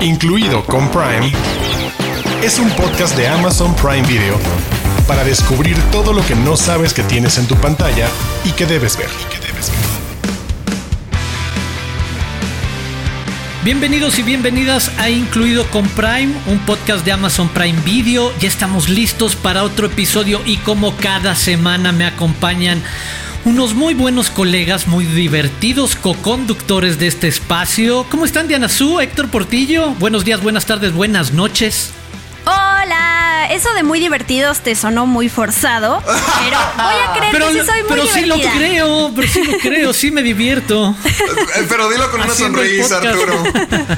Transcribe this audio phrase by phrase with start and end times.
[0.00, 1.32] incluido con Prime,
[2.42, 4.38] es un podcast de Amazon Prime Video
[5.06, 8.06] para descubrir todo lo que no sabes que tienes en tu pantalla
[8.44, 9.08] y que debes ver.
[13.64, 18.32] Bienvenidos y bienvenidas a Incluido con Prime, un podcast de Amazon Prime Video.
[18.38, 22.82] Ya estamos listos para otro episodio y como cada semana me acompañan
[23.48, 28.04] unos muy buenos colegas, muy divertidos co-conductores de este espacio.
[28.10, 29.92] ¿Cómo están Diana Su, Héctor Portillo?
[29.94, 31.88] Buenos días, buenas tardes, buenas noches.
[32.44, 37.52] Hola, eso de muy divertidos te sonó muy forzado, pero voy a creer Pero, que
[37.54, 40.94] sí soy muy pero sí lo creo, pero sí lo creo, sí me divierto.
[41.06, 42.98] Eh, Pero dilo con una Haciendo sonrisa.
[42.98, 43.44] Arturo.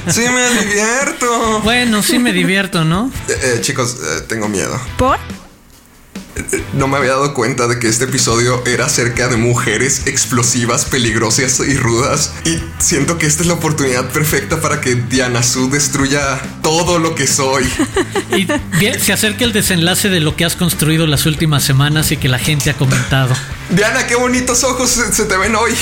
[0.09, 1.61] Sí, me divierto.
[1.65, 3.11] Bueno, sí me divierto, ¿no?
[3.29, 4.81] Eh, eh, chicos, eh, tengo miedo.
[4.97, 5.19] ¿Por?
[6.73, 11.61] No me había dado cuenta de que este episodio era acerca de mujeres explosivas, peligrosas
[11.61, 12.33] y rudas.
[12.45, 17.15] Y siento que esta es la oportunidad perfecta para que Diana Su destruya todo lo
[17.15, 17.69] que soy.
[18.37, 18.47] Y
[18.79, 22.29] bien, se acerca el desenlace de lo que has construido las últimas semanas y que
[22.29, 23.35] la gente ha comentado.
[23.71, 25.73] Diana, qué bonitos ojos se, se te ven hoy.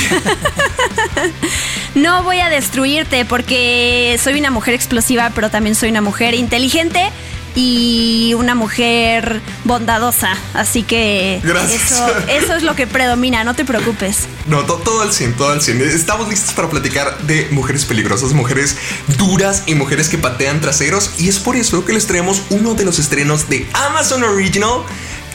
[1.94, 7.10] No voy a destruirte porque soy una mujer explosiva, pero también soy una mujer inteligente
[7.54, 10.36] y una mujer bondadosa.
[10.54, 11.92] Así que Gracias.
[11.92, 14.28] Eso, eso es lo que predomina, no te preocupes.
[14.46, 15.80] No, to- todo al 100, todo al 100.
[15.82, 18.76] Estamos listos para platicar de mujeres peligrosas, mujeres
[19.18, 21.12] duras y mujeres que patean traseros.
[21.18, 24.82] Y es por eso que les traemos uno de los estrenos de Amazon Original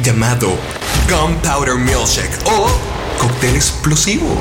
[0.01, 0.57] llamado
[1.09, 2.67] Gunpowder Milkshake o
[3.19, 4.37] Cóctel Explosivo.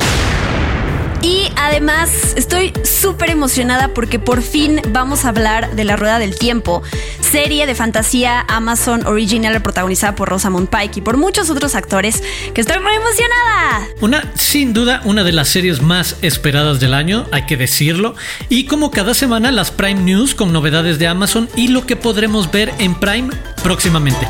[1.23, 6.35] Y además estoy súper emocionada porque por fin vamos a hablar de La Rueda del
[6.37, 6.83] Tiempo,
[7.21, 12.21] serie de fantasía Amazon Original protagonizada por Rosamund Pike y por muchos otros actores
[12.53, 13.87] que estoy muy emocionada.
[14.01, 18.15] Una, sin duda, una de las series más esperadas del año, hay que decirlo.
[18.49, 22.51] Y como cada semana, las Prime News con novedades de Amazon y lo que podremos
[22.51, 23.29] ver en Prime
[23.63, 24.27] próximamente.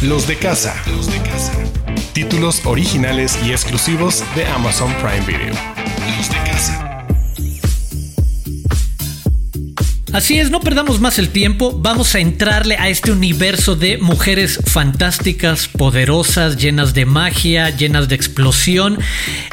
[0.00, 0.74] Los de casa.
[0.86, 1.59] Los de casa.
[2.12, 5.79] Títulos originales y exclusivos de Amazon Prime Video.
[10.12, 14.58] Así es, no perdamos más el tiempo, vamos a entrarle a este universo de mujeres
[14.66, 18.98] fantásticas, poderosas, llenas de magia, llenas de explosión.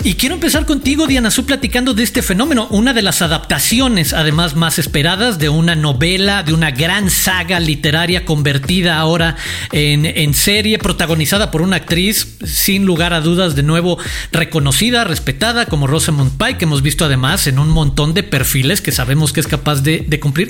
[0.03, 4.55] Y quiero empezar contigo, Diana Su, platicando de este fenómeno, una de las adaptaciones además
[4.55, 9.35] más esperadas de una novela, de una gran saga literaria convertida ahora
[9.71, 13.99] en, en serie, protagonizada por una actriz sin lugar a dudas de nuevo
[14.31, 18.91] reconocida, respetada como Rosamund Pike, que hemos visto además en un montón de perfiles que
[18.91, 20.46] sabemos que es capaz de, de cumplir.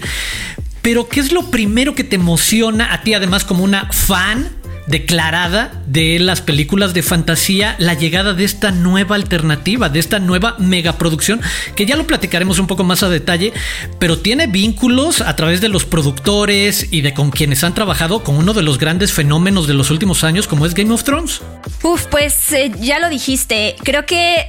[0.81, 4.49] Pero, ¿qué es lo primero que te emociona a ti, además, como una fan
[4.87, 10.55] declarada de las películas de fantasía, la llegada de esta nueva alternativa, de esta nueva
[10.59, 11.41] megaproducción,
[11.75, 13.53] que ya lo platicaremos un poco más a detalle,
[13.99, 18.37] pero tiene vínculos a través de los productores y de con quienes han trabajado con
[18.37, 21.41] uno de los grandes fenómenos de los últimos años, como es Game of Thrones?
[21.83, 24.47] Uf, pues eh, ya lo dijiste, creo que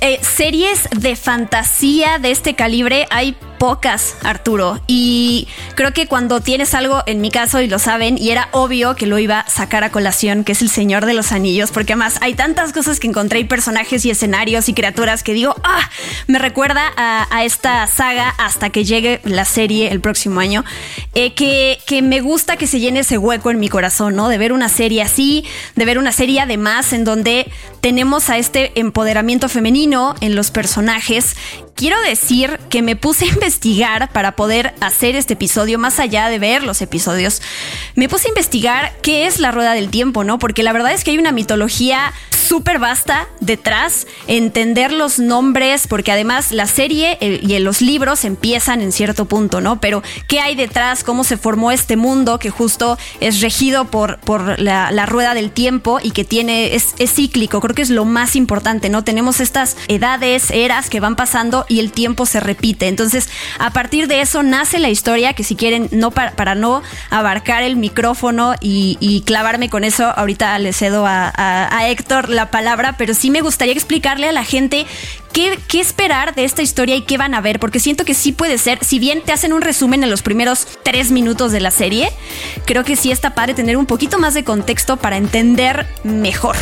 [0.00, 4.80] eh, series de fantasía de este calibre hay pocas, Arturo.
[4.86, 8.96] Y creo que cuando tienes algo, en mi caso, y lo saben, y era obvio
[8.96, 11.92] que lo iba a sacar a colación, que es el Señor de los Anillos, porque
[11.92, 15.90] además hay tantas cosas que encontré, y personajes y escenarios y criaturas que digo, ah,
[16.26, 20.64] me recuerda a, esta saga hasta que llegue la serie el próximo año,
[21.14, 24.28] eh, que, que me gusta que se llene ese hueco en mi corazón, ¿no?
[24.28, 25.44] De ver una serie así,
[25.76, 27.50] de ver una serie además en donde
[27.80, 31.36] tenemos a este empoderamiento femenino en los personajes.
[31.76, 36.38] Quiero decir que me puse a investigar para poder hacer este episodio, más allá de
[36.38, 37.42] ver los episodios,
[37.94, 40.38] me puse a investigar qué es la rueda del tiempo, ¿no?
[40.38, 42.14] Porque la verdad es que hay una mitología
[42.46, 48.80] súper vasta detrás, entender los nombres, porque además la serie eh, y los libros empiezan
[48.80, 49.80] en cierto punto, ¿no?
[49.80, 51.02] Pero ¿qué hay detrás?
[51.02, 55.98] ¿Cómo se formó este mundo que justo es regido por, por la, rueda del tiempo
[56.02, 57.60] y que tiene, es cíclico?
[57.60, 59.04] Creo que es lo más importante, ¿no?
[59.04, 62.88] Tenemos estas edades, eras que van pasando y el tiempo se repite.
[62.88, 63.28] Entonces,
[63.58, 67.62] a partir de eso nace la historia, que si quieren, no para, para no abarcar
[67.62, 72.50] el micrófono y, y clavarme con eso, ahorita le cedo a, a- a Héctor la
[72.50, 74.86] palabra, pero sí me gustaría explicarle a la gente
[75.32, 78.32] qué, qué esperar de esta historia y qué van a ver, porque siento que sí
[78.32, 81.70] puede ser, si bien te hacen un resumen en los primeros tres minutos de la
[81.70, 82.10] serie,
[82.64, 86.56] creo que sí está padre tener un poquito más de contexto para entender mejor.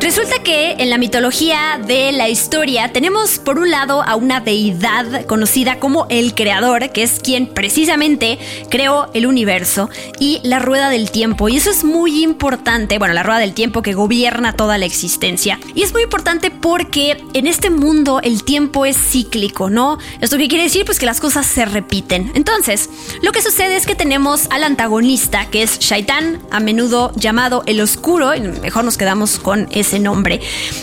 [0.00, 5.26] Resulta que en la mitología de la historia tenemos por un lado a una deidad
[5.26, 8.38] conocida como el creador, que es quien precisamente
[8.70, 11.50] creó el universo y la rueda del tiempo.
[11.50, 15.60] Y eso es muy importante, bueno, la rueda del tiempo que gobierna toda la existencia.
[15.74, 19.98] Y es muy importante porque en este mundo el tiempo es cíclico, ¿no?
[20.22, 20.86] ¿Esto qué quiere decir?
[20.86, 22.32] Pues que las cosas se repiten.
[22.34, 22.88] Entonces,
[23.20, 27.82] lo que sucede es que tenemos al antagonista, que es Shaitan, a menudo llamado el
[27.82, 30.40] oscuro, y mejor nos quedamos con ese nombre,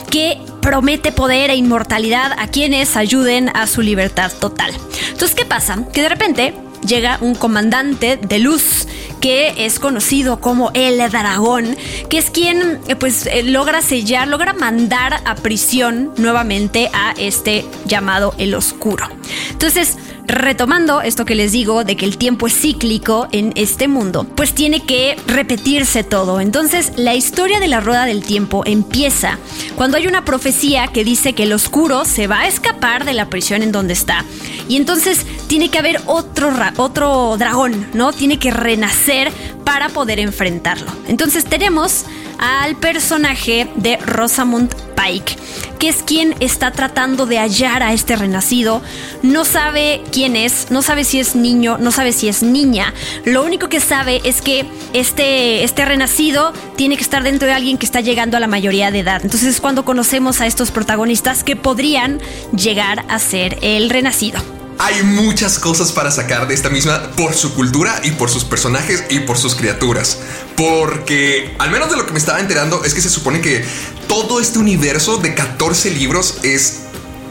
[0.10, 4.72] que promete poder e inmortalidad a quienes ayuden a su libertad total.
[5.12, 5.78] Entonces, ¿qué pasa?
[5.94, 6.54] Que de repente
[6.86, 8.88] llega un comandante de luz
[9.22, 11.76] que es conocido como el dragón,
[12.10, 17.66] que es quien eh, pues eh, logra sellar, logra mandar a prisión nuevamente a este
[17.86, 19.08] llamado el oscuro.
[19.50, 24.26] Entonces, retomando esto que les digo de que el tiempo es cíclico en este mundo,
[24.36, 26.42] pues tiene que repetirse todo.
[26.42, 29.40] Entonces, la historia de la rueda del tiempo empieza
[29.76, 33.30] cuando hay una profecía que dice que el oscuro se va a escapar de la
[33.30, 34.26] prisión en donde está.
[34.68, 38.12] Y entonces tiene que haber otro, otro dragón, ¿no?
[38.12, 39.32] Tiene que renacer
[39.64, 40.92] para poder enfrentarlo.
[41.08, 42.06] Entonces tenemos
[42.38, 45.36] al personaje de Rosamund Pike,
[45.80, 48.82] que es quien está tratando de hallar a este renacido.
[49.22, 52.92] No sabe quién es, no sabe si es niño, no sabe si es niña.
[53.24, 57.78] Lo único que sabe es que este, este renacido tiene que estar dentro de alguien
[57.78, 59.22] que está llegando a la mayoría de edad.
[59.24, 62.20] Entonces es cuando conocemos a estos protagonistas que podrían
[62.52, 64.42] llegar a ser el renacido.
[64.80, 69.04] Hay muchas cosas para sacar de esta misma por su cultura y por sus personajes
[69.12, 70.18] y por sus criaturas.
[70.56, 73.64] Porque, al menos de lo que me estaba enterando, es que se supone que
[74.08, 76.87] todo este universo de 14 libros es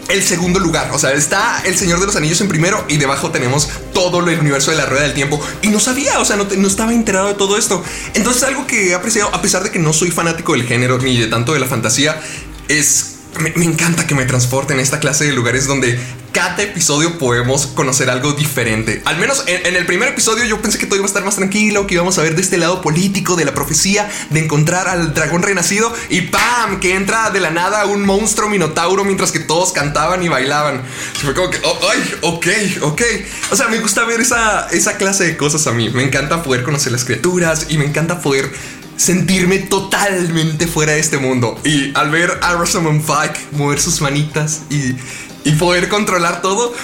[0.08, 0.90] el segundo lugar.
[0.92, 4.38] O sea, está El Señor de los Anillos en primero y debajo tenemos todo el
[4.38, 5.40] universo de la Rueda del Tiempo.
[5.62, 7.82] Y no sabía, o sea, no, no, estaba enterado de todo esto.
[8.14, 11.16] Entonces, algo que he apreciado, a pesar de que no soy fanático del género ni
[11.18, 12.20] de tanto de la fantasía,
[12.68, 15.98] es me, encanta que me transporten en esta clase de lugares donde
[16.32, 19.00] cada episodio podemos conocer algo diferente.
[19.06, 21.86] Al menos en, el primer episodio yo pensé que todo iba a estar más tranquilo,
[21.86, 25.42] que íbamos a ver de este lado político de la profecía, de encontrar al dragón
[25.42, 26.78] renacido y ¡pam!
[26.80, 30.82] que entra de la nada un monstruo minotauro mientras que todos cantaban y bailaban.
[31.22, 32.14] fue como que, oh, ¡ay!
[32.22, 32.46] Ok,
[32.82, 33.02] ok.
[33.50, 35.88] O sea, me gusta ver esa, esa clase de cosas a mí.
[35.88, 38.52] Me encanta poder conocer las criaturas y me encanta poder
[38.96, 41.58] sentirme totalmente fuera de este mundo.
[41.64, 44.96] Y al ver a Rosamund Pike mover sus manitas y,
[45.58, 46.74] poder controlar todo,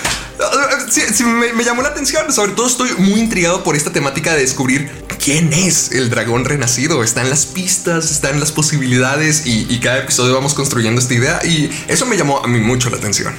[1.25, 2.32] me, me, llamó la atención.
[2.32, 4.88] Sobre todo estoy muy intrigado por esta temática de descubrir
[5.23, 7.03] quién es el dragón renacido.
[7.03, 11.70] Están las pistas, están las posibilidades y, y cada episodio vamos construyendo esta idea y
[11.88, 13.35] eso me llamó a mí mucho la atención.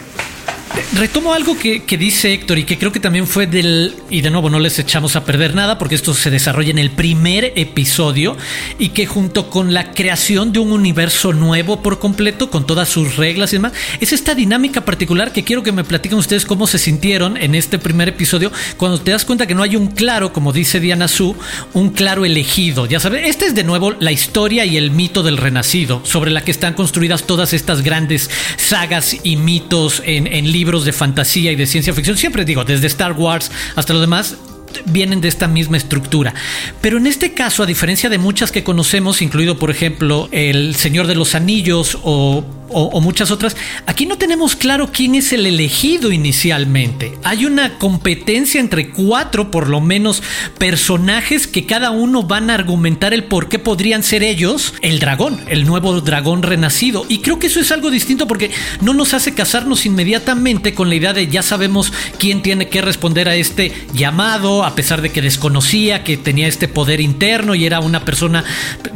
[0.95, 3.95] Retomo algo que, dice Héctor y que creo que también fue del...
[4.09, 6.89] Y de nuevo no les echamos a perder nada porque esto se desarrolla en el
[6.89, 8.35] primer episodio
[8.79, 13.17] y que junto con la creación de un universo nuevo por completo, con todas sus
[13.17, 16.79] reglas y demás, es esta dinámica particular que quiero que me platiquen ustedes cómo se
[16.79, 20.53] sintieron en este primer episodio cuando te das cuenta que no hay un claro, como
[20.53, 21.35] dice Diana Su,
[21.73, 22.87] un claro elegido.
[22.87, 26.43] Ya sabes, esta es de nuevo la historia y el mito del renacido, sobre la
[26.43, 31.51] que están construidas todas estas grandes sagas y mitos en, en libros libros de fantasía
[31.51, 34.37] y de ciencia ficción, siempre digo, desde Star Wars hasta lo demás,
[34.85, 36.33] vienen de esta misma estructura.
[36.79, 41.07] Pero en este caso, a diferencia de muchas que conocemos, incluido por ejemplo El Señor
[41.07, 43.55] de los Anillos o o, muchas otras,
[43.85, 47.17] aquí no tenemos claro quién es el elegido inicialmente.
[47.23, 50.23] Hay una competencia entre cuatro, por lo menos,
[50.57, 55.39] personajes que cada uno van a argumentar el por qué podrían ser ellos el dragón,
[55.47, 57.05] el nuevo dragón renacido.
[57.09, 60.95] Y creo que eso es algo distinto porque no nos hace casarnos inmediatamente con la
[60.95, 65.21] idea de ya sabemos quién tiene que responder a este llamado, a pesar de que
[65.21, 68.43] desconocía que tenía este poder interno y era una persona,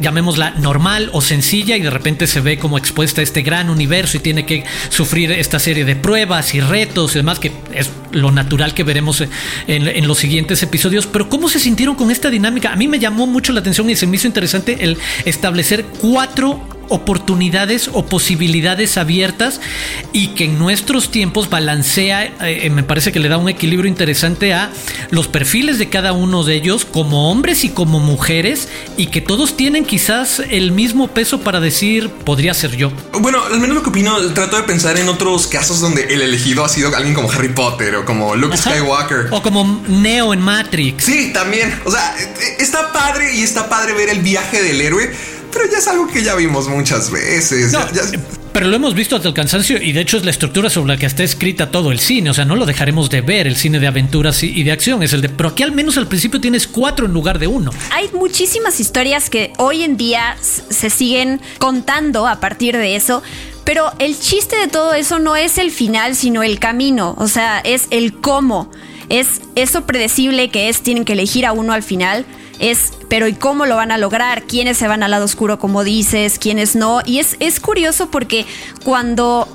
[0.00, 4.16] llamémosla normal o sencilla, y de repente se ve como expuesta a este gran universo
[4.16, 8.30] y tiene que sufrir esta serie de pruebas y retos y demás, que es lo
[8.30, 9.30] natural que veremos en,
[9.66, 11.06] en, los siguientes episodios.
[11.06, 12.72] Pero ¿cómo se sintieron con esta dinámica?
[12.72, 16.77] A mí me llamó mucho la atención y se me hizo interesante el establecer cuatro
[16.88, 19.60] oportunidades o posibilidades abiertas
[20.12, 23.88] y que en nuestros tiempos balancea, eh, eh, me parece que le da un equilibrio
[23.88, 24.70] interesante a
[25.10, 29.56] los perfiles de cada uno de ellos como hombres y como mujeres y que todos
[29.56, 32.92] tienen quizás el mismo peso para decir podría ser yo.
[33.12, 36.64] Bueno, al menos lo que opino, trato de pensar en otros casos donde el elegido
[36.64, 39.28] ha sido alguien como Harry Potter o como Luke Skywalker.
[39.30, 41.04] O como Neo en Matrix.
[41.04, 41.74] Sí, también.
[41.84, 42.14] O sea,
[42.58, 45.10] está padre y está padre ver el viaje del héroe
[45.52, 47.74] pero ya es algo que ya vimos muchas veces.
[48.52, 50.98] Pero lo hemos visto hasta el cansancio y de hecho es la estructura sobre la
[50.98, 52.30] que está escrita todo el cine.
[52.30, 55.02] O sea, no lo dejaremos de ver, el cine de aventuras y de acción.
[55.02, 55.28] Es el de.
[55.28, 57.70] Pero aquí al menos al principio tienes cuatro en lugar de uno.
[57.92, 63.22] Hay muchísimas historias que hoy en día se siguen contando a partir de eso.
[63.64, 67.14] Pero el chiste de todo eso no es el final, sino el camino.
[67.18, 68.70] O sea, es el cómo.
[69.08, 72.26] Es eso predecible que es, tienen que elegir a uno al final
[72.58, 74.44] es, pero ¿y cómo lo van a lograr?
[74.44, 76.38] ¿Quiénes se van al lado oscuro como dices?
[76.38, 77.00] ¿Quiénes no?
[77.04, 78.46] Y es, es curioso porque
[78.84, 79.48] cuando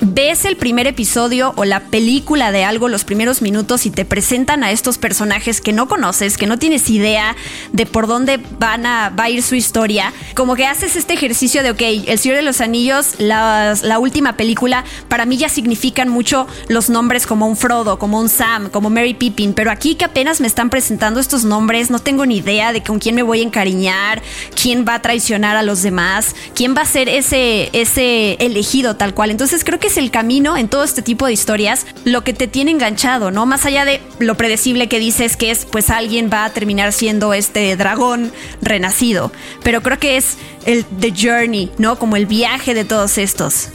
[0.00, 4.64] ves el primer episodio o la película de algo, los primeros minutos, y te presentan
[4.64, 7.36] a estos personajes que no conoces, que no tienes idea
[7.72, 11.62] de por dónde van a, va a ir su historia, como que haces este ejercicio
[11.62, 16.46] de, ok, El Señor de los Anillos, la última película, para mí ya significan mucho
[16.68, 20.40] los nombres como un Frodo, como un Sam, como Mary Pippin, pero aquí que apenas
[20.40, 23.44] me están presentando estos nombres, no tengo ni idea de con quién me voy a
[23.44, 24.22] encariñar,
[24.60, 29.14] quién va a traicionar a los demás, quién va a ser ese, ese elegido tal
[29.14, 29.30] cual.
[29.30, 32.46] Entonces creo que es el camino en todo este tipo de historias lo que te
[32.46, 33.44] tiene enganchado, ¿no?
[33.44, 37.34] Más allá de lo predecible que dices que es, pues alguien va a terminar siendo
[37.34, 38.30] este dragón
[38.62, 39.32] renacido.
[39.64, 41.98] Pero creo que es el The Journey, ¿no?
[41.98, 43.70] Como el viaje de todos estos.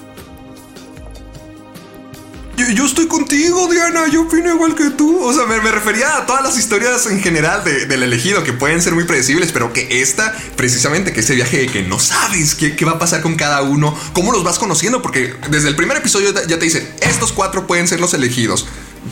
[2.57, 4.07] Yo, estoy contigo, Diana.
[4.07, 5.21] Yo opino igual que tú.
[5.23, 8.93] O sea, me, refería a todas las historias en general del elegido que pueden ser
[8.93, 12.85] muy predecibles, pero que esta, precisamente, que ese viaje de que no sabes qué, qué,
[12.85, 16.33] va a pasar con cada uno, cómo los vas conociendo, porque desde el primer episodio
[16.47, 18.65] ya te dicen, estos cuatro pueden ser los elegidos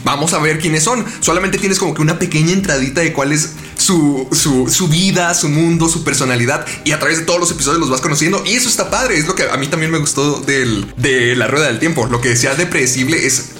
[0.03, 1.05] vamos a ver quiénes son.
[1.19, 3.51] Solamente tienes como que una pequeña entradita de cuál es
[3.83, 4.27] su,
[4.69, 6.65] su, vida, su mundo, su personalidad.
[6.83, 8.43] Y a través de todos los episodios los vas conociendo.
[8.45, 9.17] Y eso está padre.
[9.17, 12.07] Es lo que a mí también me gustó del, de la rueda del tiempo.
[12.07, 13.51] Lo que decía de predecible es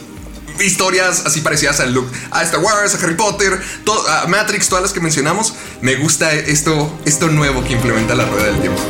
[0.64, 1.86] historias así parecidas a,
[2.32, 3.60] a Star Wars, a Harry Potter,
[4.10, 5.54] a Matrix, todas las que mencionamos.
[5.82, 8.82] Me gusta esto, esto nuevo que implementa la rueda del tiempo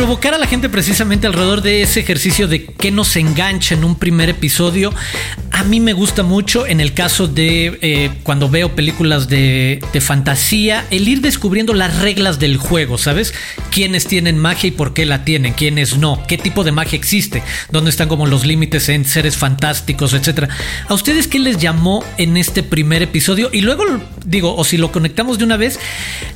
[0.00, 3.96] provocar a la gente precisamente alrededor de ese ejercicio de que nos engancha en un
[3.96, 4.94] primer episodio,
[5.60, 10.00] a mí me gusta mucho en el caso de eh, cuando veo películas de, de,
[10.00, 13.34] fantasía, el ir descubriendo las reglas del juego, ¿sabes?
[13.70, 17.42] Quiénes tienen magia y por qué la tienen, quiénes no, qué tipo de magia existe,
[17.70, 20.48] dónde están como los límites en seres fantásticos, etcétera.
[20.88, 23.50] ¿A ustedes qué les llamó en este primer episodio?
[23.52, 23.84] Y luego
[24.24, 25.78] digo, o si lo conectamos de una vez,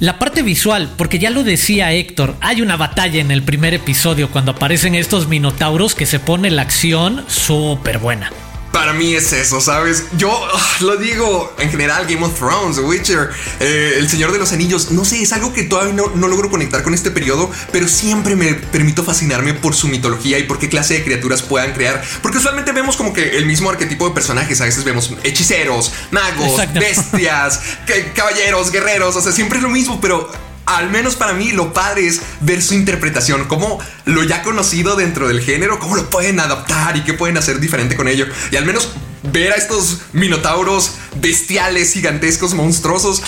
[0.01, 4.31] la parte visual, porque ya lo decía Héctor, hay una batalla en el primer episodio,
[4.31, 8.31] cuando aparecen estos minotauros, que se pone la acción súper buena.
[8.75, 10.07] Para mí es eso, ¿sabes?
[10.17, 14.41] Yo ah, lo digo en general, Game of Thrones, The Witcher, eh, El Señor de
[14.41, 17.49] los Anillos, no sé, es algo que todavía no, no, logro conectar con este periodo,
[17.71, 21.73] pero siempre me permito fascinarme por su mitología y por qué clase de criaturas puedan
[21.73, 25.93] crear, porque usualmente vemos como que el mismo arquetipo de personajes, a veces vemos hechiceros,
[26.11, 27.61] magos, bestias,
[28.17, 30.29] caballeros, guerreros, o sea, siempre es lo mismo, pero
[30.67, 35.29] al menos para mí, lo padre es ver su interpretación, cómo lo ya conocido dentro
[35.29, 38.27] del género, cómo lo pueden adaptar y qué pueden hacer diferente con ello.
[38.51, 38.91] Y al menos
[39.33, 43.23] ver a estos minotauros bestiales, gigantescos, monstruosos,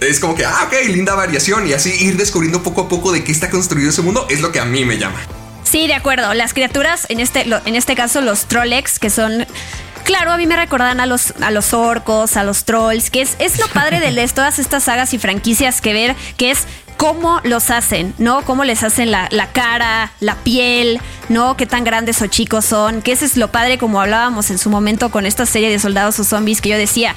[0.00, 1.66] es como que, ah, ok, linda variación.
[1.66, 4.52] Y así ir descubriendo poco a poco de qué está construido ese mundo es lo
[4.52, 5.20] que a mí me llama.
[5.62, 6.34] Sí, de acuerdo.
[6.34, 9.46] Las criaturas, en este, en este caso los Trollecs, que son
[10.04, 13.36] Claro, a mí me recordan a los, a los orcos, a los trolls, que es,
[13.38, 17.70] es lo padre de todas estas sagas y franquicias que ver, que es cómo los
[17.70, 18.42] hacen, ¿no?
[18.42, 21.56] Cómo les hacen la, la, cara, la piel, ¿no?
[21.56, 24.70] Qué tan grandes o chicos son, que ese es lo padre como hablábamos en su
[24.70, 27.14] momento con esta serie de soldados o zombies que yo decía,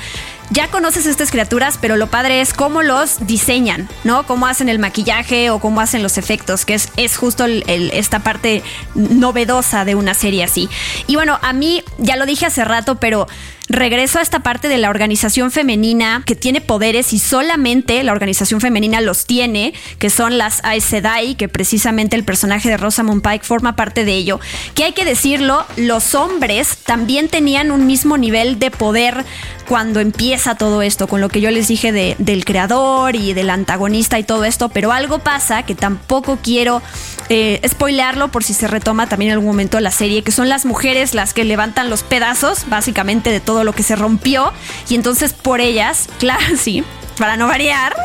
[0.50, 4.26] ya conoces estas criaturas, pero lo padre es cómo los diseñan, ¿no?
[4.26, 8.64] Cómo hacen el maquillaje o cómo hacen los efectos, que es, es justo esta parte
[8.96, 10.70] novedosa de una serie así.
[11.08, 13.28] Y bueno, a mí, ya lo dije hace rato, pero
[13.70, 18.62] regreso a esta parte de la organización femenina que tiene poderes y solamente la organización
[18.62, 23.46] femenina los tiene, que son las Aes Sedai, que precisamente el personaje de Rosamund Pike
[23.46, 24.40] forma parte de ello.
[24.74, 29.26] Que hay que decirlo, los hombres también tenían un mismo nivel de poder
[29.68, 34.18] cuando empieza todo esto, con lo que yo les dije del creador y del antagonista
[34.18, 36.82] y todo esto, pero algo pasa que tampoco quiero
[37.30, 40.66] eh, spoilearlo por si se retoma también en algún momento la serie, que son las
[40.66, 44.52] mujeres las que levantan los pedazos, básicamente, de todo lo que se rompió,
[44.90, 46.84] y entonces por ellas, claro, sí,
[47.18, 47.96] para no variar.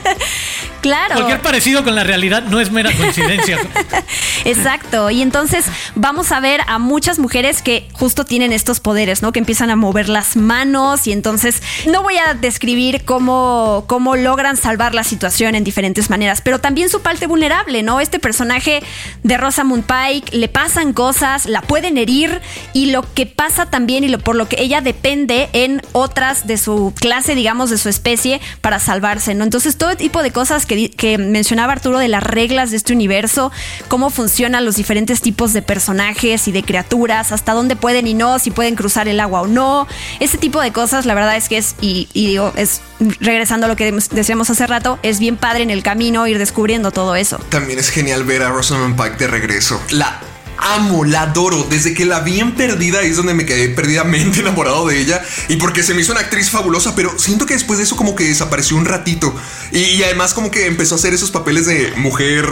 [0.80, 1.14] claro.
[1.14, 3.58] Cualquier parecido con la realidad no es mera coincidencia.
[4.44, 5.10] Exacto.
[5.10, 9.32] Y entonces vamos a ver a muchas mujeres que justo tienen estos poderes, ¿no?
[9.32, 14.56] Que empiezan a mover las manos y entonces no voy a describir cómo, cómo logran
[14.56, 18.00] salvar la situación en diferentes maneras, pero también su parte vulnerable, ¿no?
[18.00, 18.82] Este personaje
[19.22, 22.40] de Rosamund Pike le pasan cosas, la pueden herir
[22.72, 26.56] y lo que pasa también y lo, por lo que ella depende en otras de
[26.58, 29.44] su clase, digamos, de su especie, para salvarse, ¿no?
[29.44, 33.50] Entonces, todo tipo de cosas que, que mencionaba Arturo de las reglas de este universo,
[33.88, 38.38] cómo funcionan los diferentes tipos de personajes y de criaturas, hasta dónde pueden y no,
[38.38, 39.86] si pueden cruzar el agua o no.
[40.20, 42.80] Ese tipo de cosas, la verdad es que es, y, digo, es
[43.20, 46.90] regresando a lo que decíamos hace rato, es bien padre en el camino ir descubriendo
[46.90, 47.38] todo eso.
[47.48, 49.80] También es genial ver a Rosamund Pike de regreso.
[49.90, 50.20] La
[50.62, 51.66] amo, la adoro.
[51.68, 55.22] Desde que la vi en Perdida es donde me quedé perdidamente enamorado de ella.
[55.48, 58.14] Y porque se me hizo una actriz fabulosa, pero siento que después de eso como
[58.14, 59.34] que desapareció un ratito.
[59.72, 62.46] Y, y además como que empezó a hacer esos papeles de mujer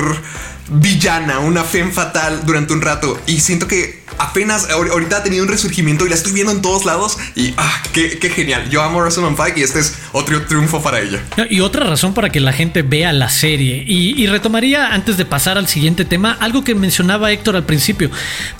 [0.70, 3.20] villana, una femme fatal durante un rato.
[3.26, 6.84] Y siento que apenas ahorita ha tenido un resurgimiento y la estoy viendo en todos
[6.84, 7.18] lados.
[7.34, 8.68] Y ah, qué, genial.
[8.70, 11.22] Yo amo Rosamund Pike y este es otro triunfo para ella.
[11.48, 13.84] Y otra razón para que la gente vea la serie.
[13.86, 18.10] Y, retomaría antes de pasar al siguiente tema algo que mencionaba Héctor al principio.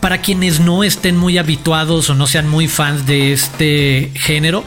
[0.01, 4.65] Para quienes no estén muy habituados o no sean muy fans de este género,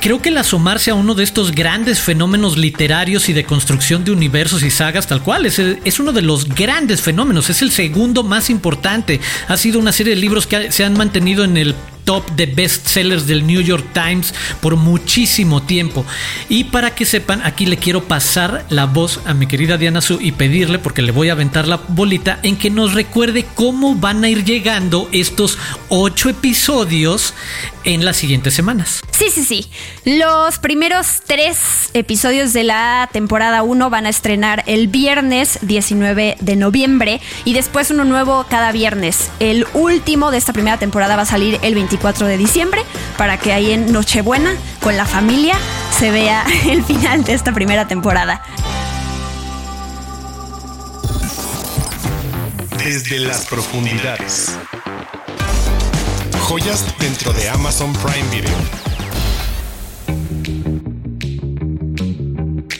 [0.00, 4.12] Creo que el asomarse a uno de estos grandes fenómenos literarios y de construcción de
[4.12, 8.22] universos y sagas tal cual es, es uno de los grandes fenómenos, es el segundo
[8.22, 9.20] más importante.
[9.48, 11.74] Ha sido una serie libros que se han mantenido en el
[12.08, 16.06] top de bestsellers del New York Times por muchísimo tiempo.
[16.48, 20.18] Y para que sepan, aquí le quiero pasar la voz a mi querida Diana Su
[20.18, 24.24] y pedirle, porque le voy a aventar la bolita, en que nos recuerde cómo van
[24.24, 25.58] a ir llegando estos
[25.90, 27.34] ocho episodios
[27.84, 29.02] en las siguientes semanas.
[29.10, 29.70] Sí, sí, sí.
[30.04, 36.56] Los primeros tres episodios de la temporada 1 van a estrenar el viernes 19 de
[36.56, 39.30] noviembre y después uno nuevo cada viernes.
[39.40, 42.84] El último de esta primera temporada va a salir el 24 4 de diciembre
[43.16, 45.56] para que ahí en Nochebuena con la familia
[45.98, 48.42] se vea el final de esta primera temporada.
[52.78, 54.56] Desde las profundidades.
[56.40, 58.88] Joyas dentro de Amazon Prime Video.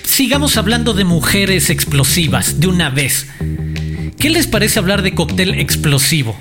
[0.04, 3.26] Sigamos hablando de mujeres explosivas de una vez.
[4.18, 6.36] ¿Qué les parece hablar de cóctel explosivo?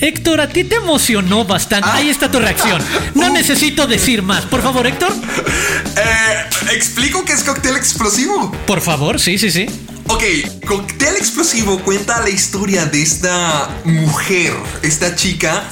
[0.00, 1.88] Héctor, a ti te emocionó bastante.
[1.90, 1.96] Ah.
[1.96, 2.82] Ahí está tu reacción.
[3.14, 3.32] No uh.
[3.32, 4.46] necesito decir más.
[4.46, 5.12] Por favor, Héctor.
[5.12, 8.50] Eh, ¿Explico qué es cóctel explosivo?
[8.66, 9.66] Por favor, sí, sí, sí.
[10.06, 10.24] Ok,
[10.66, 14.52] Cóctel Explosivo cuenta la historia de esta mujer,
[14.82, 15.62] esta chica,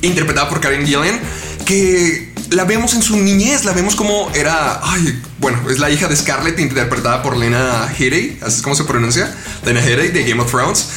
[0.00, 1.20] interpretada por Karen Gillan,
[1.64, 6.08] que la vemos en su niñez, la vemos como era, ay, bueno, es la hija
[6.08, 9.32] de Scarlett, interpretada por Lena Headey, así es como se pronuncia,
[9.64, 10.88] Lena Headey de Game of Thrones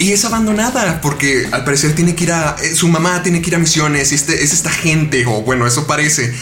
[0.00, 3.50] y es abandonada porque al parecer tiene que ir a eh, su mamá tiene que
[3.50, 6.34] ir a misiones este es esta gente o bueno eso parece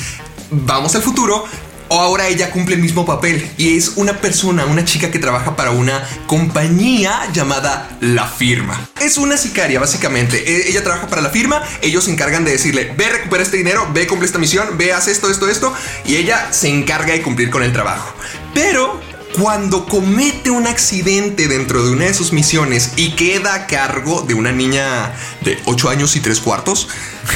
[0.50, 1.44] vamos al futuro
[1.88, 5.56] o ahora ella cumple el mismo papel y es una persona, una chica que trabaja
[5.56, 8.88] para una compañía llamada La Firma.
[9.00, 10.36] Es una sicaria básicamente.
[10.36, 13.88] E, ella trabaja para la firma, ellos se encargan de decirle, ve recupera este dinero,
[13.94, 15.72] ve cumple esta misión, ve haz esto, esto, esto
[16.04, 18.14] y ella se encarga de cumplir con el trabajo.
[18.52, 19.00] Pero
[19.38, 24.34] cuando comete un accidente dentro de una de sus misiones y queda a cargo de
[24.34, 26.88] una niña de 8 años y 3 cuartos,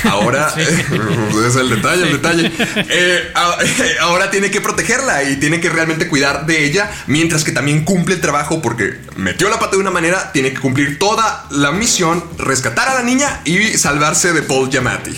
[0.04, 2.52] ahora es el detalle, el detalle.
[2.76, 3.32] Eh,
[4.00, 8.16] ahora tiene que protegerla y tiene que realmente cuidar de ella, mientras que también cumple
[8.16, 12.24] el trabajo porque metió la pata de una manera, tiene que cumplir toda la misión,
[12.38, 15.14] rescatar a la niña y salvarse de Paul Giamatti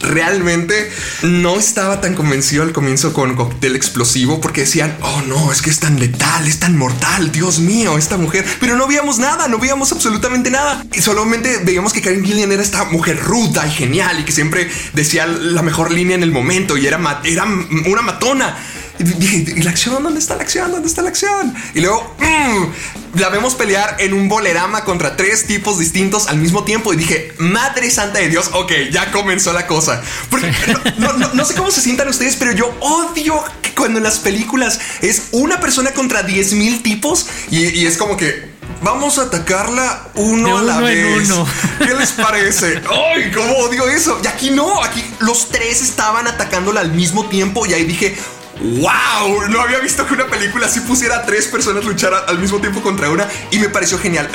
[0.00, 0.90] realmente
[1.22, 5.70] no estaba tan convencido al comienzo con cóctel explosivo porque decían, oh no, es que
[5.70, 8.44] es tan letal, es tan mortal, Dios mío, esta mujer.
[8.60, 10.84] Pero no veíamos nada, no veíamos absolutamente nada.
[10.92, 14.70] Y solamente veíamos que Karen Gillian era esta mujer ruda y genial y que siempre
[14.92, 18.56] decía la mejor línea en el momento y era, era una matona.
[19.00, 20.02] Y la acción?
[20.02, 20.70] ¿Dónde está la acción?
[20.70, 21.54] ¿Dónde está la acción?
[21.74, 26.64] Y luego mm, la vemos pelear en un bolerama contra tres tipos distintos al mismo
[26.64, 26.92] tiempo.
[26.92, 30.02] Y dije, Madre Santa de Dios, ok, ya comenzó la cosa.
[31.34, 35.28] no, sé cómo se sientan ustedes, pero yo odio que cuando en las películas es
[35.32, 38.50] una persona contra 10 mil tipos y, es como que
[38.82, 41.30] vamos a atacarla uno, a la vez.
[41.30, 41.46] Uno.
[41.78, 42.82] ¿Qué les parece?
[43.14, 44.20] ¡Ay, cómo odio eso!
[44.22, 48.14] Y aquí no, aquí los tres estaban atacándola al mismo tiempo y ahí dije,
[48.60, 49.48] ¡Wow!
[49.48, 52.82] No había visto que una película así pusiera a tres personas luchar al mismo tiempo
[52.82, 54.28] contra una y me pareció genial.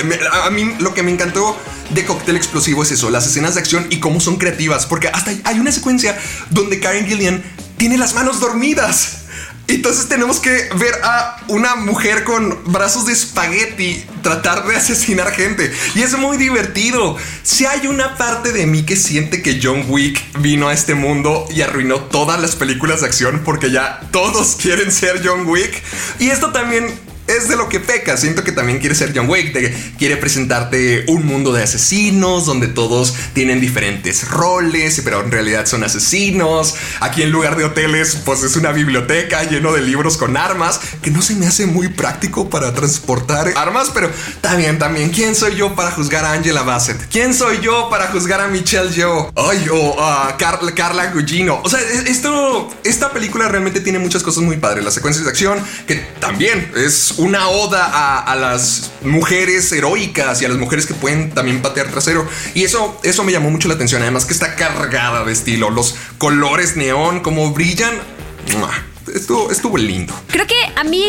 [0.44, 1.56] A mí lo que me encantó
[1.92, 5.32] de Cóctel Explosivo es eso, las escenas de acción y cómo son creativas, porque hasta
[5.44, 6.18] hay una secuencia
[6.50, 7.44] donde Karen Gillian
[7.78, 9.25] tiene las manos dormidas.
[9.68, 15.72] Entonces tenemos que ver a una mujer con brazos de espagueti tratar de asesinar gente.
[15.96, 17.18] Y es muy divertido.
[17.44, 21.48] Si hay una parte de mí que siente que John Wick vino a este mundo
[21.50, 25.82] y arruinó todas las películas de acción porque ya todos quieren ser John Wick.
[26.20, 26.88] Y esto también
[27.28, 28.18] es de lo que peca.
[28.18, 33.14] Siento que también quiere ser John Wick, quiere presentarte un mundo de asesinos donde todos
[33.34, 36.76] tienen diferentes roles, pero en realidad son asesinos.
[37.00, 41.12] Aquí en lugar de hoteles, pues es una biblioteca lleno de libros con armas, que
[41.12, 44.10] no se me hace muy práctico para transportar armas, pero
[44.42, 47.08] también, también, ¿quién soy yo para juzgar a Angela Bassett?
[47.10, 49.32] ¿Quién soy yo para juzgar a Michelle Yeoh?
[49.36, 51.62] Ay, o a Carla, Carla Gugino.
[51.64, 54.84] O sea, e-, esto, esta película realmente tiene muchas cosas muy padres.
[54.84, 60.50] Las secuencias de acción, que también es una oda a, las mujeres heroicas y a
[60.50, 62.28] las mujeres que pueden también patear trasero.
[62.54, 64.02] Y eso, eso me llamó mucho la atención.
[64.02, 65.70] Además que está cargada de estilo.
[65.70, 67.96] Los colores neón, como brillan
[69.14, 70.14] estuvo, estuvo lindo.
[70.28, 71.04] Creo que a mí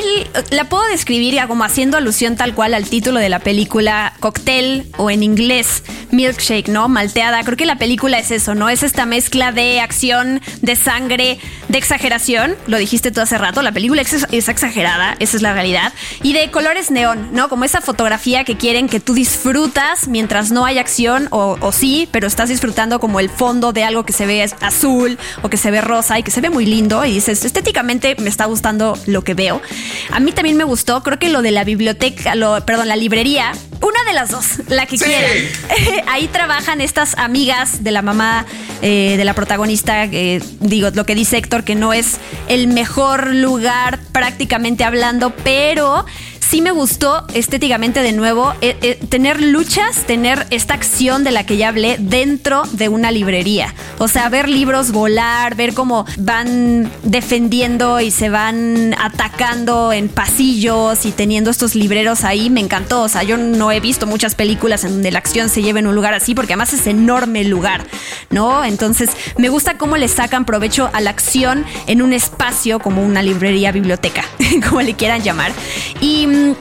[0.50, 5.11] la puedo describir como haciendo alusión tal cual al título de la película Cocktail o
[5.11, 6.88] en inglés Milkshake, ¿no?
[6.88, 7.42] Malteada.
[7.42, 8.68] Creo que la película es eso, ¿no?
[8.68, 12.56] Es esta mezcla de acción, de sangre, de exageración.
[12.66, 15.92] Lo dijiste tú hace rato, la película es, exagerada, esa es la realidad.
[16.22, 17.48] Y de colores neón, ¿no?
[17.48, 22.09] Como esa fotografía que quieren que tú disfrutas mientras no hay acción o, o sí,
[22.12, 25.70] pero estás disfrutando como el fondo de algo que se ve azul o que se
[25.70, 29.22] ve rosa y que se ve muy lindo y dices, estéticamente me está gustando lo
[29.22, 29.62] que veo.
[30.11, 33.53] A mí también me gustó, creo que lo de la biblioteca, lo, perdón, la librería,
[33.81, 35.33] una de las dos, la que quieran.
[36.09, 38.46] Ahí trabajan estas amigas de la mamá
[38.83, 42.16] eh, de la protagonista, digo, lo que dice Héctor, que no es
[42.49, 46.05] el mejor lugar prácticamente hablando, pero
[46.48, 51.44] sí me gustó estéticamente de nuevo eh, eh, tener luchas, tener esta acción de la
[51.44, 53.74] que ya hablé dentro de una librería.
[53.98, 61.04] O sea, ver libros volar, ver cómo van defendiendo y se van atacando en pasillos
[61.04, 63.02] y teniendo estos libreros ahí, me encantó.
[63.02, 65.88] O sea, yo no he visto muchas películas en donde la acción se lleve en
[65.88, 67.85] un lugar así, porque además es enorme el lugar,
[68.30, 68.64] ¿no?
[68.64, 73.22] Entonces, me gusta cómo le sacan provecho a la acción en un espacio como una
[73.22, 74.24] librería, biblioteca,
[74.68, 75.52] como le quieran llamar.
[76.00, 76.53] Y mm,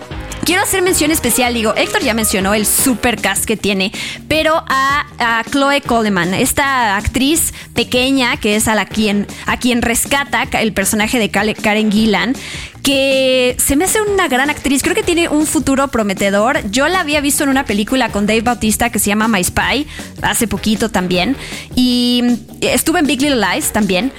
[0.45, 3.91] quiero hacer mención especial, digo, Héctor ya mencionó el super cast que tiene,
[4.27, 5.05] pero a,
[5.51, 11.19] Chloe Coleman, esta actriz pequeña que es a, la quien, a quien rescata el personaje
[11.19, 12.35] de Karen Gillan,
[12.83, 16.59] que se me hace una gran actriz, creo que tiene un futuro prometedor.
[16.69, 19.87] Yo la había visto en una película con Dave Bautista que se llama My Spy,
[20.21, 21.35] hace poquito también,
[21.75, 22.23] y
[22.61, 24.11] estuve en Big Little Lies también.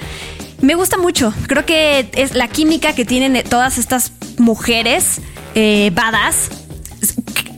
[0.59, 5.21] Me gusta mucho, creo que es la química que tienen todas estas mujeres
[5.59, 6.49] eh, badass.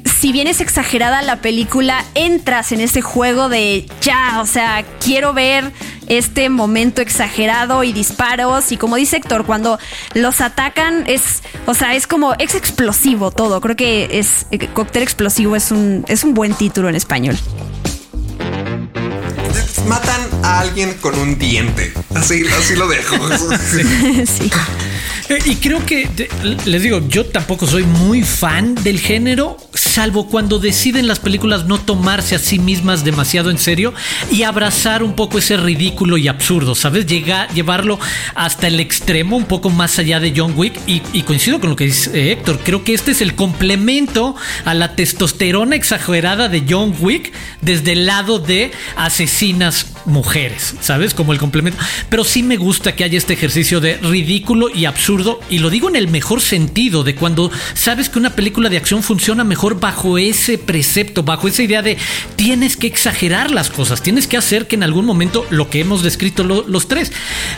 [0.06, 5.34] Si bien es exagerada la película, entras en ese juego de ya, o sea, quiero
[5.34, 5.74] ver
[6.08, 8.72] este momento exagerado y disparos.
[8.72, 9.80] Y como dice Héctor, cuando
[10.14, 13.60] los atacan es, o sea, es como, es explosivo todo.
[13.60, 17.38] Creo que es, eh, Cóctel Explosivo es un, es un buen título en español.
[19.88, 21.94] Matan a alguien con un diente.
[22.16, 23.18] Así, así lo dejo.
[24.26, 24.50] sí.
[25.46, 26.10] Y creo que,
[26.66, 31.80] les digo, yo tampoco soy muy fan del género, salvo cuando deciden las películas no
[31.80, 33.94] tomarse a sí mismas demasiado en serio
[34.32, 37.06] y abrazar un poco ese ridículo y absurdo, ¿sabes?
[37.06, 38.00] Llegar, llevarlo
[38.36, 40.80] hasta el extremo, un poco más allá de John Wick.
[40.86, 44.96] Y, coincido con lo que dice Héctor, creo que este es el complemento a la
[44.96, 51.14] testosterona exagerada de John Wick desde el lado de asesinas mujeres, ¿sabes?
[51.14, 51.80] Como el complemento.
[52.10, 55.90] Pero sí me gusta que haya este ejercicio de ridículo y absurdo, y lo digo
[55.90, 60.18] en el mejor sentido, de cuando sabes que una película de acción funciona mejor bajo
[60.18, 61.98] ese precepto, bajo esa idea de
[62.36, 66.04] tienes que exagerar las cosas, tienes que hacer que en algún momento lo que hemos
[66.04, 67.12] descrito los tres,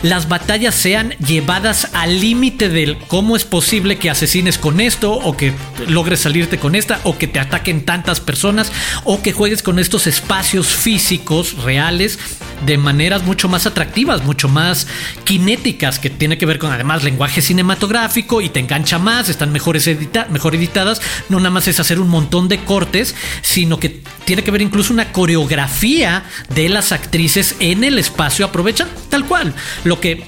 [0.04, 5.38] las batallas sean llevadas al límite del cómo es posible que asesines con esto, o
[5.38, 5.54] que
[5.88, 8.72] logres salirte con esta, o que te ataquen tantas personas,
[9.04, 12.20] o que juegues con estos espacios físicos reales
[12.66, 14.88] de maneras mucho más atractivas, mucho más
[15.24, 19.90] kinéticas, que tiene que ver con además lenguaje cinematográfico y te engancha más, están mejores
[20.30, 24.52] mejor editadas, no nada más es hacer un montón de cortes, sino que tiene que
[24.52, 30.26] ver incluso una coreografía de las actrices en el espacio, aprovechan tal cual, lo que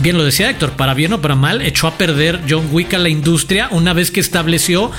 [0.00, 2.98] bien lo decía Héctor, para bien o para mal, echó a perder John Wick a
[2.98, 4.90] la industria una vez que estableció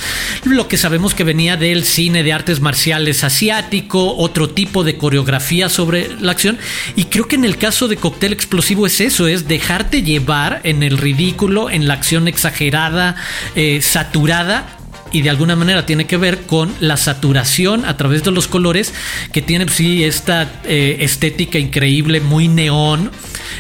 [0.44, 5.70] lo que sabemos que venía del cine de artes marciales asiático, otro tipo de coreografía
[5.70, 6.58] sobre la acción.
[6.96, 10.84] Y creo que en el caso de Cóctel Explosivo es eso, es dejarte llevar en
[10.84, 13.16] el ridículo, en la acción exagerada,
[13.56, 14.78] eh, saturada,
[15.12, 18.94] y de alguna manera tiene que ver con la saturación a través de los colores
[19.32, 23.12] que tiene pues, sí esta eh, estética increíble, muy neón,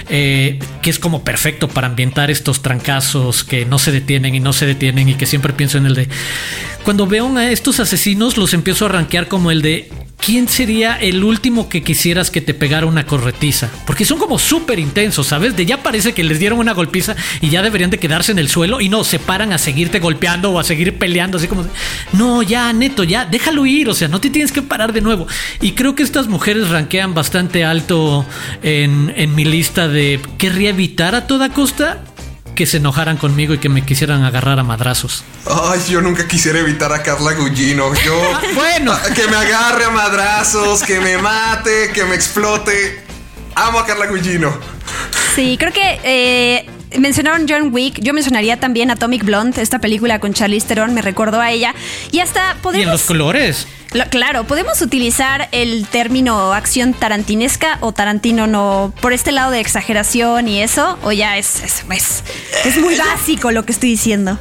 [0.09, 4.53] eh, que es como perfecto para ambientar estos trancazos que no se detienen y no
[4.53, 6.09] se detienen y que siempre pienso en el de...
[6.83, 9.89] Cuando veo a estos asesinos los empiezo a rankear como el de
[10.21, 13.69] ¿quién sería el último que quisieras que te pegara una corretiza?
[13.85, 15.55] Porque son como súper intensos, ¿sabes?
[15.55, 18.47] De ya parece que les dieron una golpiza y ya deberían de quedarse en el
[18.47, 21.65] suelo y no, se paran a seguirte golpeando o a seguir peleando, así como,
[22.13, 25.27] no, ya, neto, ya, déjalo ir, o sea, no te tienes que parar de nuevo.
[25.59, 28.25] Y creo que estas mujeres ranquean bastante alto
[28.61, 32.03] en, en mi lista de querría evitar a toda costa
[32.61, 35.23] que se enojaran conmigo y que me quisieran agarrar a madrazos.
[35.47, 37.91] Ay, yo nunca quisiera evitar a Carla Gugino.
[38.05, 38.39] Yo.
[38.53, 38.95] bueno.
[39.15, 43.03] Que me agarre a madrazos, que me mate, que me explote.
[43.55, 44.55] Amo a Carla Gugino.
[45.33, 47.99] Sí, creo que eh, mencionaron John Wick.
[48.01, 51.73] Yo mencionaría también Atomic Blonde, esta película con Charlize Theron, me recordó a ella.
[52.11, 52.81] Y hasta podemos.
[52.81, 53.67] Y en los colores.
[54.09, 60.47] claro, podemos utilizar el término acción tarantinesca o tarantino no por este lado de exageración
[60.47, 62.23] y eso, o ya es, es, es,
[62.65, 64.39] es muy básico lo que estoy diciendo.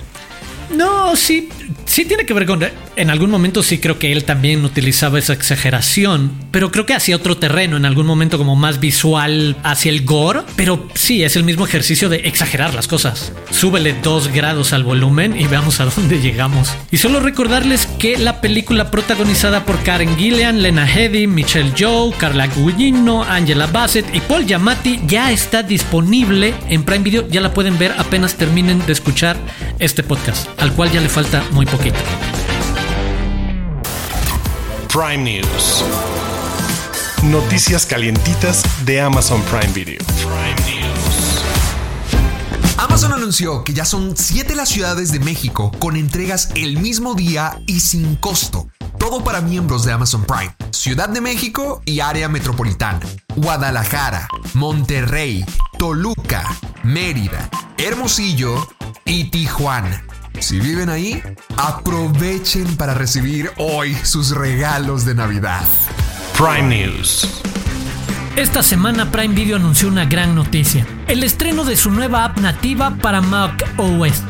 [0.71, 1.49] No, sí,
[1.85, 2.63] sí tiene que ver con
[2.97, 7.17] en algún momento sí creo que él también utilizaba esa exageración, pero creo que hacia
[7.17, 11.45] otro terreno, en algún momento como más visual hacia el gore, pero sí, es el
[11.45, 13.33] mismo ejercicio de exagerar las cosas.
[13.51, 16.75] Súbele dos grados al volumen y veamos a dónde llegamos.
[16.91, 22.49] Y solo recordarles que la película protagonizada por Karen Gillian, Lena Headey, Michelle Joe, Carla
[22.49, 27.79] Gugino, Angela Bassett y Paul Giamatti ya está disponible en Prime Video, ya la pueden
[27.79, 29.37] ver apenas terminen de escuchar
[29.79, 31.99] este podcast, al cual ya le falta muy poquito.
[34.93, 35.85] Prime News.
[37.23, 40.01] Noticias calientitas de Amazon Prime Video.
[42.77, 47.63] Amazon anunció que ya son 7 las ciudades de México con entregas el mismo día
[47.69, 48.67] y sin costo.
[48.99, 50.57] Todo para miembros de Amazon Prime.
[50.73, 52.99] Ciudad de México y área metropolitana.
[53.37, 55.45] Guadalajara, Monterrey,
[55.79, 56.45] Toluca,
[56.83, 57.49] Mérida,
[57.79, 58.67] Hermosillo
[59.05, 60.03] y Tijuana.
[60.41, 61.23] Si viven ahí,
[61.59, 65.63] aprovechen para recibir hoy sus regalos de Navidad.
[66.37, 67.43] Prime News.
[68.37, 72.97] Esta semana Prime Video anunció una gran noticia, el estreno de su nueva app nativa
[73.03, 74.23] para Mac OS,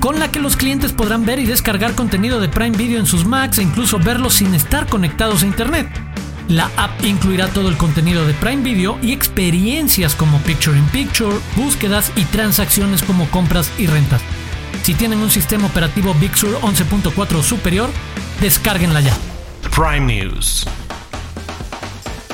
[0.00, 3.24] con la que los clientes podrán ver y descargar contenido de Prime Video en sus
[3.24, 5.88] Macs e incluso verlo sin estar conectados a Internet.
[6.48, 11.36] La app incluirá todo el contenido de Prime Video y experiencias como Picture in Picture,
[11.54, 14.20] búsquedas y transacciones como compras y rentas.
[14.82, 17.90] Si tienen un sistema operativo Big Sur 11.4 o superior,
[18.40, 19.16] descárguenla ya.
[19.74, 20.66] Prime News.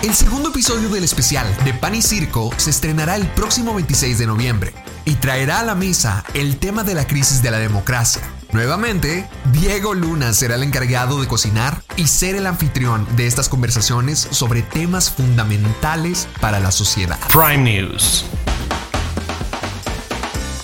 [0.02, 4.26] El segundo episodio del especial de Pan y Circo se estrenará el próximo 26 de
[4.26, 4.72] noviembre
[5.04, 8.22] y traerá a la mesa el tema de la crisis de la democracia.
[8.52, 14.18] Nuevamente, Diego Luna será el encargado de cocinar y ser el anfitrión de estas conversaciones
[14.30, 17.18] sobre temas fundamentales para la sociedad.
[17.28, 18.24] Prime News.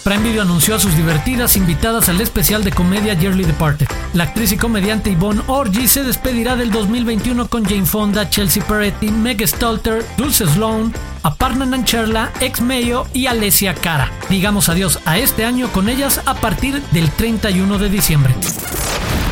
[0.04, 3.88] Prime Video anunció a sus divertidas invitadas al especial de comedia Yearly Departed.
[4.12, 9.08] La actriz y comediante Yvonne Orgy se despedirá del 2021 con Jane Fonda, Chelsea Peretti,
[9.08, 14.12] Meg Stalter, Dulce Sloan, Aparna Nancherla, Ex Mayo y Alessia Cara.
[14.28, 18.34] Digamos adiós a este año con ellas a partir del 31 de diciembre.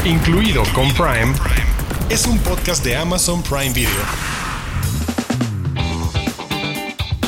[0.07, 1.35] Incluido con Prime,
[2.09, 4.32] es un podcast de Amazon Prime Video.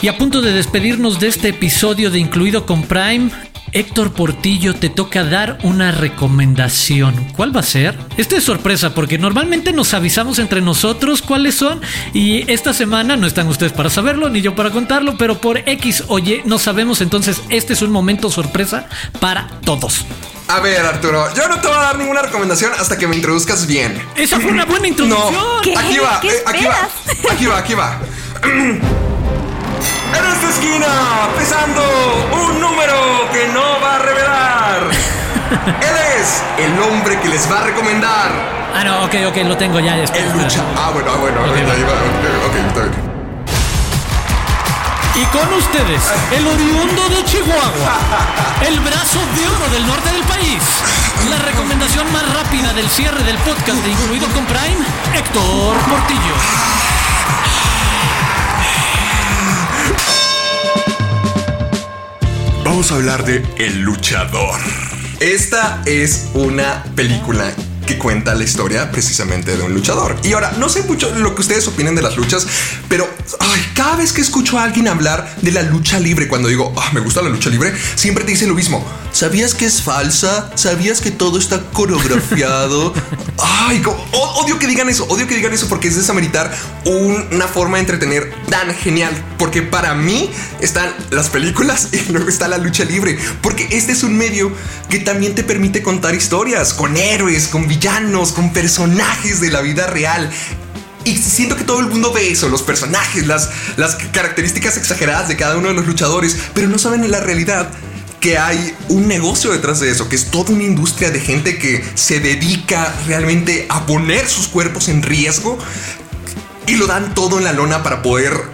[0.05, 3.31] Y a punto de despedirnos de este episodio de Incluido con Prime,
[3.73, 7.15] Héctor Portillo te toca dar una recomendación.
[7.35, 7.99] ¿Cuál va a ser?
[8.19, 11.81] Esta es sorpresa porque normalmente nos avisamos entre nosotros cuáles son
[12.13, 16.05] y esta semana no están ustedes para saberlo ni yo para contarlo, pero por X
[16.09, 18.87] o Y no sabemos, entonces este es un momento sorpresa
[19.21, 20.05] para todos.
[20.49, 23.67] A ver, Arturo, yo no te voy a dar ninguna recomendación hasta que me introduzcas
[23.67, 23.99] bien.
[24.17, 25.33] Esa fue una buena introducción.
[25.33, 25.75] No, ¿Qué?
[25.75, 26.91] aquí va, ¿Qué eh, aquí va,
[27.33, 28.01] aquí va, aquí va.
[30.19, 30.87] En esta esquina,
[31.37, 31.83] pesando
[32.33, 32.97] un número
[33.33, 34.81] que no va a revelar.
[35.81, 38.31] Él es el hombre que les va a recomendar.
[38.75, 39.97] Ah, no, ok, ok, lo tengo ya.
[39.99, 40.63] Espera, El lucha.
[40.77, 41.41] Ah, bueno, ah, bueno.
[41.43, 41.93] Ok, ahí va.
[41.93, 43.15] va, ok, ok, está bien.
[45.17, 47.99] Y con ustedes, el oriundo de Chihuahua,
[48.67, 50.61] el brazo de oro del norte del país,
[51.31, 56.35] la recomendación más rápida del cierre del podcast de Incluido con Prime, Héctor Portillo.
[62.65, 64.59] Vamos a hablar de El luchador.
[65.21, 67.53] Esta es una película
[67.87, 70.17] que cuenta la historia precisamente de un luchador.
[70.23, 72.47] Y ahora, no sé mucho lo que ustedes opinen de las luchas,
[72.89, 73.09] pero
[73.41, 76.91] ay, cada vez que escucho a alguien hablar de la lucha libre, cuando digo, ah,
[76.93, 78.85] me gusta la lucha libre, siempre te dicen lo mismo.
[79.13, 80.51] ¿Sabías que es falsa?
[80.57, 82.93] ¿Sabías que todo está coreografiado?
[83.39, 86.53] Ay, odio que digan eso, odio que digan eso porque es desameritar
[86.85, 89.13] un- una forma de entretener tan genial.
[89.39, 93.19] Porque para mí están las películas y luego está la lucha libre.
[93.43, 94.53] Porque este es un medio
[94.89, 99.87] que también te permite contar historias con héroes, con villanos, con personajes de la vida
[99.87, 100.31] real.
[101.05, 105.37] Y siento que todo el mundo ve eso, los personajes, las, las características exageradas de
[105.37, 107.71] cada uno de los luchadores, pero no saben en la realidad
[108.21, 111.85] que hay un negocio detrás de eso, que es toda una industria de gente que
[111.95, 115.59] se dedica realmente a poner sus cuerpos en riesgo
[116.67, 118.54] y lo dan todo en la lona para poder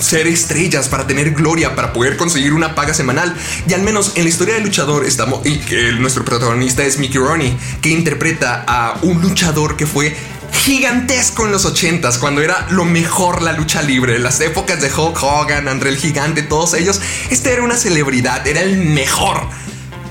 [0.00, 3.34] ser estrellas, para tener gloria, para poder conseguir una paga semanal.
[3.68, 7.18] Y al menos en la historia del luchador estamos y que nuestro protagonista es Mickey
[7.18, 10.16] Rooney, que interpreta a un luchador que fue
[10.52, 15.20] gigantesco en los 80s, cuando era lo mejor la lucha libre, las épocas de Hulk
[15.22, 17.00] Hogan, André el Gigante, todos ellos.
[17.30, 19.40] Este era una celebridad, era el mejor.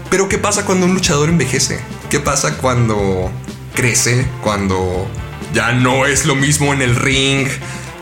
[0.10, 1.80] Pero ¿qué pasa cuando un luchador envejece?
[2.10, 3.32] ¿Qué pasa cuando
[3.74, 4.28] crece?
[4.44, 5.10] Cuando
[5.54, 7.48] ya no es lo mismo en el ring?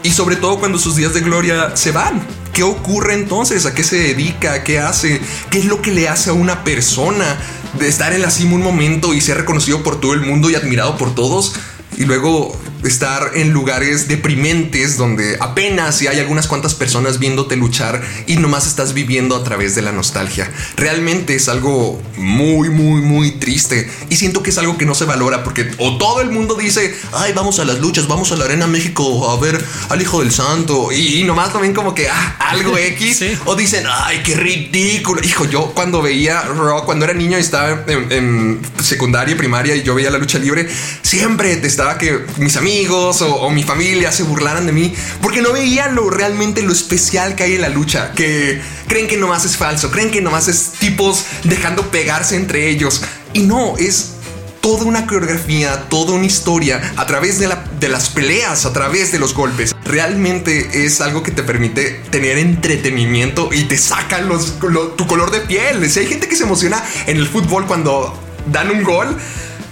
[0.03, 2.25] Y sobre todo cuando sus días de gloria se van.
[2.53, 3.65] ¿Qué ocurre entonces?
[3.65, 4.63] ¿A qué se dedica?
[4.63, 5.21] ¿Qué hace?
[5.49, 7.37] ¿Qué es lo que le hace a una persona
[7.77, 10.55] de estar en la cima un momento y ser reconocido por todo el mundo y
[10.55, 11.53] admirado por todos?
[11.97, 18.01] Y luego estar en lugares deprimentes donde apenas si hay algunas cuantas personas viéndote luchar
[18.25, 20.49] y nomás estás viviendo a través de la nostalgia.
[20.77, 23.89] Realmente es algo muy, muy, muy triste.
[24.09, 26.95] Y siento que es algo que no se valora porque o todo el mundo dice,
[27.13, 30.31] ay, vamos a las luchas, vamos a la Arena México a ver al Hijo del
[30.31, 35.21] Santo y, nomás también como que ah, algo X o dicen, ay, qué ridículo.
[35.23, 39.83] Hijo, yo cuando veía Raw, cuando era niño y estaba en, en secundaria, primaria y
[39.83, 40.67] yo veía la lucha libre,
[41.01, 45.51] siempre estaba que mis amigos amigos o, mi familia se burlaran de mí porque no
[45.51, 49.55] veían lo realmente lo especial que hay en la lucha, que creen que nomás es
[49.55, 53.01] falso, creen que nomás es tipos dejando pegarse entre ellos.
[53.31, 54.15] Y no, es
[54.59, 59.13] toda una coreografía, toda una historia a través de, la, de las peleas, a través
[59.13, 59.73] de los golpes.
[59.85, 64.59] Realmente es algo que te permite tener entretenimiento y te saca los,
[64.97, 65.89] tu color de piel.
[65.89, 68.19] Si hay gente que se emociona en el fútbol cuando
[68.51, 69.15] dan un gol,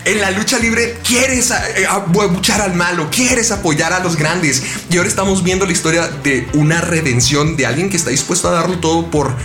[0.08, 4.64] en la lucha libre quieres eh, abuchar al malo, quieres apoyar a los grandes.
[4.90, 8.52] Y ahora estamos viendo la historia de una redención de alguien que está dispuesto a
[8.52, 9.36] darlo todo por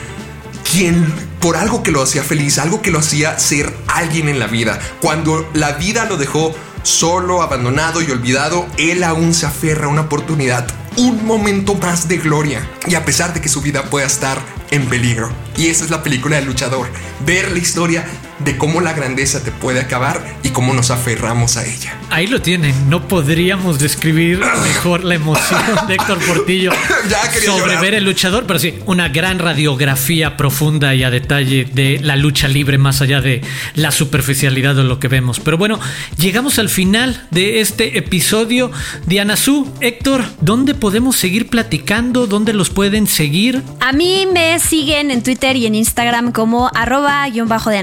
[0.70, 1.04] quien,
[1.40, 4.78] por algo que lo hacía feliz, algo que lo hacía ser alguien en la vida.
[5.00, 10.02] Cuando la vida lo dejó solo, abandonado y olvidado, él aún se aferra a una
[10.02, 12.68] oportunidad, un momento más de gloria.
[12.86, 15.28] Y a pesar de que su vida pueda estar en peligro.
[15.56, 16.88] Y esa es la película del luchador.
[17.26, 18.06] Ver la historia
[18.44, 21.96] de cómo la grandeza te puede acabar y cómo nos aferramos a ella.
[22.10, 22.74] Ahí lo tienen.
[22.88, 26.72] No podríamos describir mejor la emoción de Héctor Portillo
[27.44, 32.16] sobre ver el luchador, pero sí, una gran radiografía profunda y a detalle de la
[32.16, 33.42] lucha libre más allá de
[33.74, 35.40] la superficialidad de lo que vemos.
[35.40, 35.78] Pero bueno,
[36.18, 38.70] llegamos al final de este episodio.
[39.06, 42.26] Diana Su, Héctor, ¿dónde podemos seguir platicando?
[42.26, 43.62] ¿Dónde los pueden seguir?
[43.80, 47.78] A mí me siguen en Twitter y en Instagram como arroba guion bajo de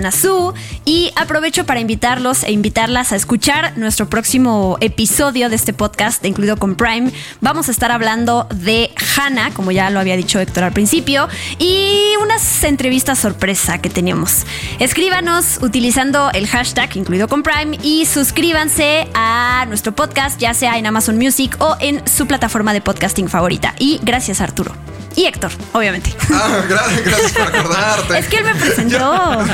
[0.86, 6.58] Y aprovecho para invitarlos e invitarlas a escuchar nuestro próximo episodio de este podcast, incluido
[6.58, 7.12] con Prime.
[7.42, 12.14] Vamos a estar hablando de Hannah, como ya lo había dicho Héctor al principio, y
[12.22, 14.46] unas entrevistas sorpresa que teníamos.
[14.80, 20.86] Escríbanos utilizando el hashtag incluido con Prime y suscríbanse a nuestro podcast, ya sea en
[20.86, 23.76] Amazon Music o en su plataforma de podcasting favorita.
[23.80, 24.74] Y gracias Arturo.
[25.16, 26.16] Y Héctor, obviamente.
[26.32, 28.20] Ah, gracias, por acordarte.
[28.20, 28.98] es que él me presentó.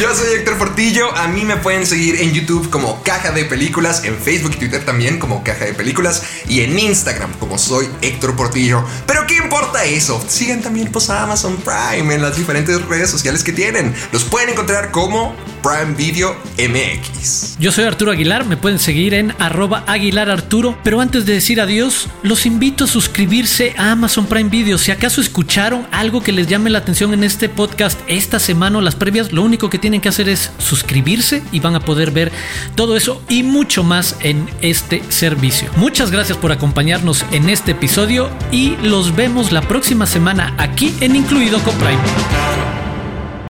[0.00, 1.14] Yo, soy Héctor Portillo.
[1.14, 4.84] A mí me pueden seguir en YouTube como Caja de Películas, en Facebook y Twitter
[4.84, 8.82] también como Caja de Películas y en Instagram como soy Héctor Portillo.
[9.06, 10.24] Pero ¿qué importa eso?
[10.26, 13.94] Sigan también pues, a Amazon Prime en las diferentes redes sociales que tienen.
[14.10, 17.58] Los pueden encontrar como Prime Video MX.
[17.58, 20.78] Yo soy Arturo Aguilar, me pueden seguir en arroba Aguilar Arturo.
[20.84, 24.78] Pero antes de decir adiós, los invito a suscribirse a Amazon Prime Video.
[24.78, 28.80] Si acaso escucharon algo que les llame la atención en este podcast esta semana o
[28.80, 32.32] las previas, lo único que tienen que hacer es suscribirse y van a poder ver
[32.74, 35.70] todo eso y mucho más en este servicio.
[35.76, 41.16] Muchas gracias por acompañarnos en este episodio y los vemos la próxima semana aquí en
[41.16, 42.87] Incluido con Prime.